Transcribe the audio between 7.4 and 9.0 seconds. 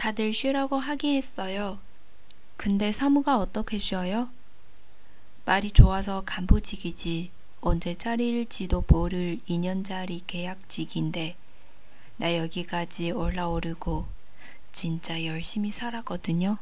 언제 자릴지도